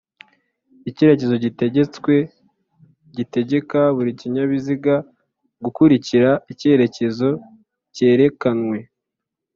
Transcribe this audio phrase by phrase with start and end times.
[0.89, 2.13] Icyerekezo gitegetswe
[3.17, 4.95] gitegeka buri kinyabiziga
[5.63, 7.29] gukurikira ikerekezo
[7.95, 8.77] kerekanywe